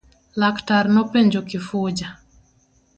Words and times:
Laktar 0.43 0.89
nopenjo 0.95 1.41
Kifuja. 1.53 2.09